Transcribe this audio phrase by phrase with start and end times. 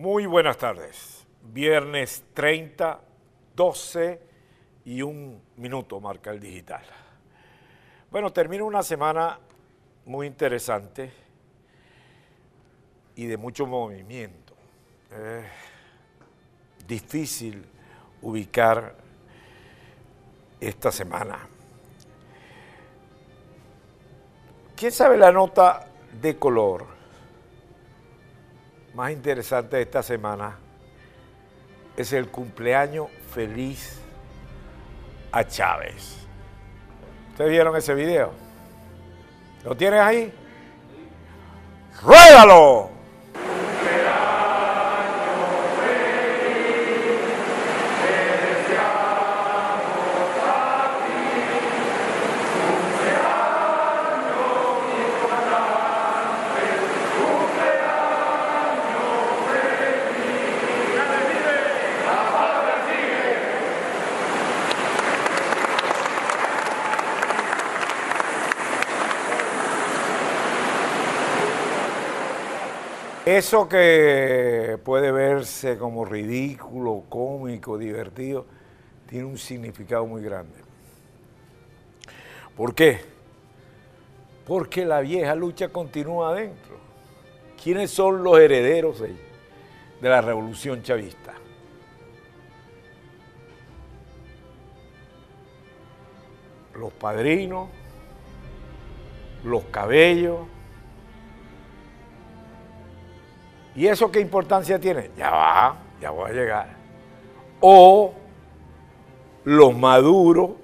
[0.00, 1.26] Muy buenas tardes.
[1.42, 3.02] Viernes 30,
[3.54, 4.22] 12
[4.86, 6.82] y un minuto marca el digital.
[8.10, 9.38] Bueno, termina una semana
[10.06, 11.12] muy interesante
[13.14, 14.54] y de mucho movimiento.
[15.10, 15.44] Es
[16.88, 17.62] difícil
[18.22, 18.94] ubicar
[20.60, 21.46] esta semana.
[24.74, 25.90] ¿Quién sabe la nota
[26.22, 26.99] de color
[28.94, 30.56] más interesante de esta semana?
[31.96, 34.00] Es el cumpleaños feliz
[35.32, 36.16] a Chávez.
[37.30, 38.32] ¿Ustedes vieron ese video?
[39.64, 40.32] ¿Lo tienes ahí?
[42.02, 42.99] ¡Ruédalo!
[73.30, 78.44] Eso que puede verse como ridículo, cómico, divertido,
[79.06, 80.58] tiene un significado muy grande.
[82.56, 82.98] ¿Por qué?
[84.44, 86.76] Porque la vieja lucha continúa adentro.
[87.62, 89.14] ¿Quiénes son los herederos de,
[90.00, 91.34] de la revolución chavista?
[96.74, 97.68] Los padrinos,
[99.44, 100.48] los cabellos,
[103.74, 105.10] ¿Y eso qué importancia tiene?
[105.16, 106.76] Ya va, ya voy a llegar.
[107.60, 108.12] O
[109.44, 110.56] los Maduro,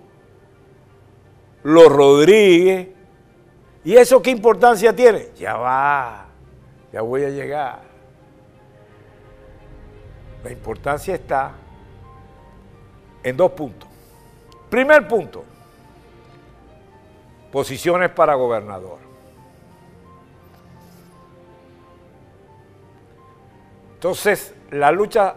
[1.63, 2.89] los Rodríguez.
[3.85, 5.29] ¿Y eso qué importancia tiene?
[5.37, 6.27] Ya va,
[6.93, 7.83] ya voy a llegar.
[10.43, 11.53] La importancia está
[13.23, 13.89] en dos puntos.
[14.71, 15.45] Primer punto,
[17.53, 19.06] posiciones para gobernador.
[23.97, 25.37] Entonces, la lucha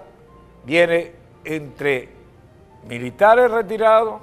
[0.66, 1.14] viene
[1.46, 2.10] entre
[2.84, 4.22] militares retirados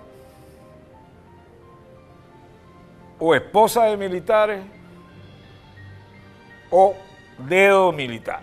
[3.19, 4.63] o esposa de militares
[6.71, 6.95] o
[7.39, 8.43] dedo militar.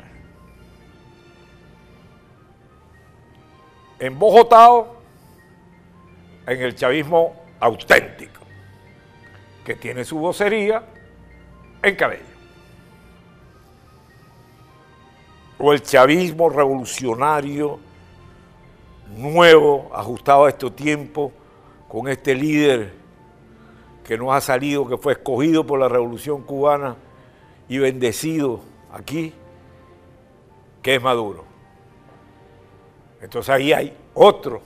[4.00, 4.86] En Bogotá,
[6.48, 8.42] en el chavismo auténtico,
[9.64, 10.82] que tiene su vocería
[11.84, 12.33] en cabello.
[15.66, 17.80] O el chavismo revolucionario
[19.16, 21.32] nuevo, ajustado a este tiempo,
[21.88, 22.92] con este líder
[24.04, 26.98] que nos ha salido, que fue escogido por la revolución cubana
[27.70, 28.60] y bendecido
[28.92, 29.34] aquí,
[30.82, 31.46] que es Maduro.
[33.22, 34.62] Entonces ahí hay otro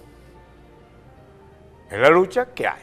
[1.92, 2.82] en la lucha que hay.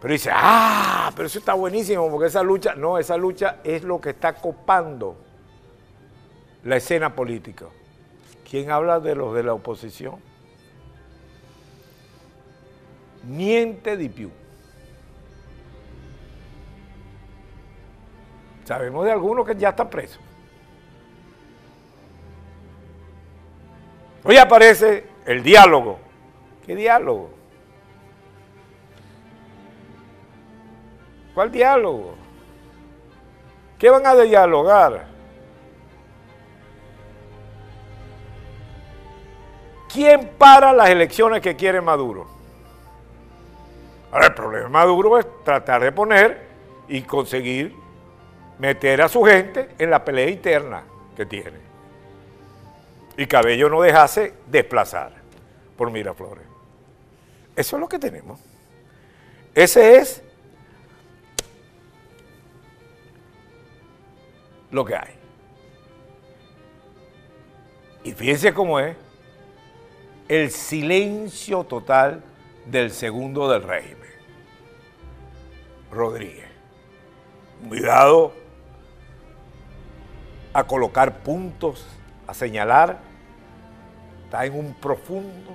[0.00, 4.00] Pero dice, ah, pero eso está buenísimo, porque esa lucha, no, esa lucha es lo
[4.00, 5.31] que está copando
[6.64, 7.66] la escena política.
[8.48, 10.16] ¿Quién habla de los de la oposición?
[13.24, 14.30] Miente Di Più.
[18.64, 20.20] Sabemos de algunos que ya están presos.
[24.24, 25.98] Hoy aparece el diálogo.
[26.64, 27.30] ¿Qué diálogo?
[31.34, 32.14] ¿Cuál diálogo?
[33.78, 35.06] ¿Qué van a dialogar?
[39.92, 42.26] ¿Quién para las elecciones que quiere Maduro?
[44.10, 46.46] Ahora, el problema de Maduro es tratar de poner
[46.88, 47.74] y conseguir
[48.58, 51.58] meter a su gente en la pelea interna que tiene.
[53.16, 55.12] Y Cabello no dejase desplazar
[55.76, 56.44] por Miraflores.
[57.54, 58.40] Eso es lo que tenemos.
[59.54, 60.22] Ese es
[64.70, 65.14] lo que hay.
[68.04, 68.96] Y fíjense cómo es
[70.32, 72.22] el silencio total
[72.64, 74.08] del segundo del régimen,
[75.90, 76.48] Rodríguez.
[77.68, 78.32] Cuidado
[80.54, 81.86] a colocar puntos,
[82.26, 82.98] a señalar,
[84.24, 85.50] está en un profundo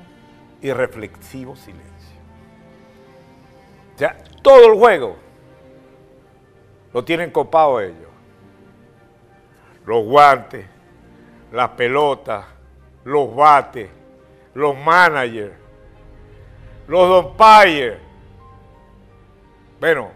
[0.62, 2.20] y reflexivo silencio.
[3.96, 5.16] O sea, todo el juego
[6.94, 8.12] lo tienen copado ellos.
[9.88, 10.68] Los guantes,
[11.52, 12.46] las pelotas,
[13.04, 13.97] los bates,
[14.58, 15.54] los managers,
[16.88, 18.00] los umpires.
[19.80, 20.10] Bueno,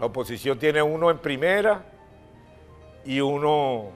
[0.00, 1.84] la oposición tiene uno en primera
[3.04, 3.90] y uno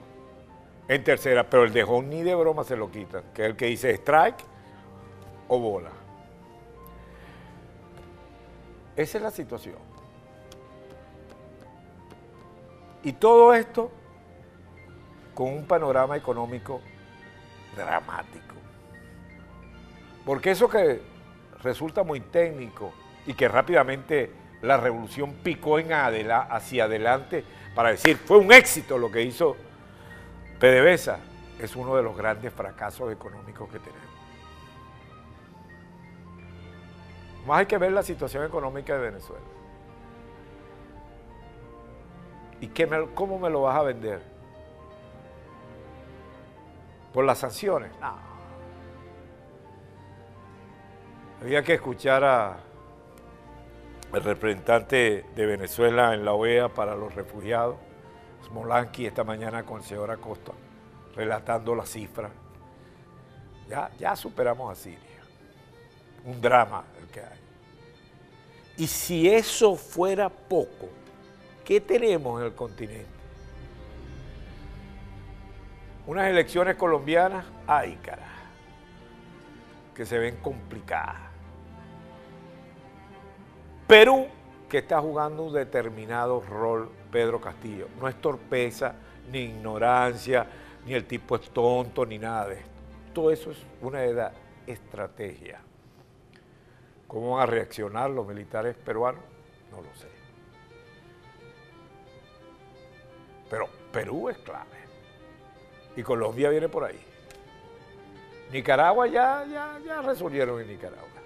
[0.87, 3.67] En tercera, pero el dejón ni de broma se lo quitan, que es el que
[3.67, 4.43] dice strike
[5.47, 5.89] o bola.
[8.95, 9.77] Esa es la situación.
[13.01, 13.89] Y todo esto
[15.33, 16.81] con un panorama económico
[17.75, 18.52] dramático.
[20.25, 21.01] Porque eso que
[21.61, 22.93] resulta muy técnico
[23.25, 24.31] y que rápidamente
[24.61, 27.43] la revolución picó en hacia adelante
[27.75, 29.57] para decir, fue un éxito lo que hizo
[30.59, 31.19] PDVSA,
[31.59, 34.03] es uno de los grandes fracasos económicos que tenemos.
[37.45, 39.43] Más hay que ver la situación económica de Venezuela.
[42.61, 42.67] ¿Y
[43.13, 44.21] cómo me lo vas a vender?
[47.11, 47.91] ¿Por las sanciones?
[47.99, 48.32] No.
[51.43, 52.55] Había que escuchar a
[54.13, 57.75] el representante de Venezuela en la OEA para los refugiados,
[58.45, 60.53] Smolanki, esta mañana con el señor Acosta,
[61.13, 62.31] relatando las cifras.
[63.67, 64.99] Ya, ya superamos a Siria.
[66.23, 67.39] Un drama el que hay.
[68.77, 70.87] Y si eso fuera poco,
[71.65, 73.05] ¿qué tenemos en el continente?
[76.07, 78.29] Unas elecciones colombianas, ay cara,
[79.93, 81.32] que se ven complicadas
[83.93, 84.25] Perú,
[84.67, 87.89] que está jugando un determinado rol, Pedro Castillo.
[88.01, 88.95] No es torpeza,
[89.31, 90.47] ni ignorancia,
[90.83, 92.71] ni el tipo es tonto, ni nada de esto.
[93.13, 94.03] Todo eso es una
[94.65, 95.59] estrategia.
[97.05, 99.21] ¿Cómo van a reaccionar los militares peruanos?
[99.69, 100.07] No lo sé.
[103.47, 104.79] Pero Perú es clave.
[105.95, 106.99] Y Colombia viene por ahí.
[108.51, 111.22] Nicaragua ya, ya, ya resolvieron en Nicaragua.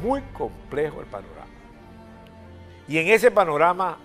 [0.00, 1.46] Muy complejo el panorama.
[2.86, 3.98] Y en ese panorama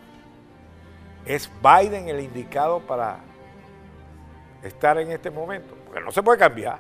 [1.25, 3.19] es Biden el indicado para
[4.62, 6.80] estar en este momento, porque no se puede cambiar.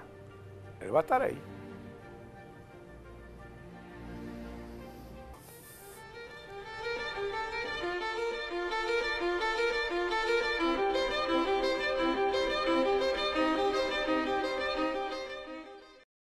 [0.81, 1.39] Él va a estar ahí.